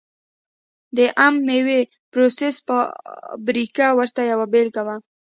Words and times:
د 0.97 0.99
عم 1.19 1.35
مېوې 1.47 1.81
پروسس 2.11 2.55
فابریکه 2.67 3.87
ورته 3.97 4.21
یوه 4.31 4.45
بېلګه 4.53 4.81
وه. 4.87 4.95